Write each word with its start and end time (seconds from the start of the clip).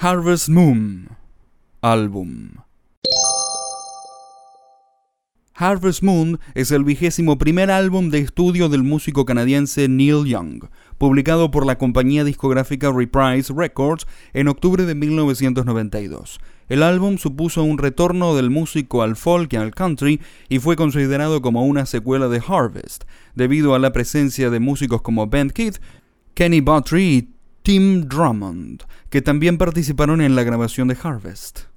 Harvest 0.00 0.48
Moon 0.48 1.08
álbum. 1.80 2.50
Harvest 5.56 6.04
Moon 6.04 6.38
es 6.54 6.70
el 6.70 6.84
vigésimo 6.84 7.36
primer 7.36 7.72
álbum 7.72 8.10
de 8.10 8.20
estudio 8.20 8.68
del 8.68 8.84
músico 8.84 9.24
canadiense 9.24 9.88
Neil 9.88 10.24
Young, 10.24 10.66
publicado 10.98 11.50
por 11.50 11.66
la 11.66 11.78
compañía 11.78 12.22
discográfica 12.22 12.92
Reprise 12.92 13.52
Records 13.52 14.06
en 14.34 14.46
octubre 14.46 14.86
de 14.86 14.94
1992. 14.94 16.38
El 16.68 16.84
álbum 16.84 17.18
supuso 17.18 17.64
un 17.64 17.78
retorno 17.78 18.36
del 18.36 18.50
músico 18.50 19.02
al 19.02 19.16
folk 19.16 19.52
y 19.52 19.56
al 19.56 19.74
country 19.74 20.20
y 20.48 20.60
fue 20.60 20.76
considerado 20.76 21.42
como 21.42 21.66
una 21.66 21.86
secuela 21.86 22.28
de 22.28 22.40
Harvest, 22.46 23.02
debido 23.34 23.74
a 23.74 23.80
la 23.80 23.90
presencia 23.90 24.48
de 24.48 24.60
músicos 24.60 25.02
como 25.02 25.26
Ben 25.26 25.50
Keith, 25.50 25.78
Kenny 26.34 26.60
Buttrey 26.60 27.16
y 27.16 27.37
Tim 27.68 28.08
Drummond, 28.08 28.84
que 29.10 29.20
también 29.20 29.58
participaron 29.58 30.22
en 30.22 30.34
la 30.34 30.42
grabación 30.42 30.88
de 30.88 30.96
Harvest. 31.02 31.67